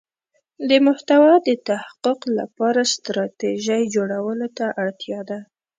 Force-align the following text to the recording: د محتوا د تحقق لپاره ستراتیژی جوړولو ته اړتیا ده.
د 0.69 0.71
محتوا 0.85 1.33
د 1.47 1.49
تحقق 1.67 2.19
لپاره 2.39 2.81
ستراتیژی 2.93 3.81
جوړولو 3.95 4.47
ته 4.57 4.65
اړتیا 4.83 5.19
ده. 5.29 5.39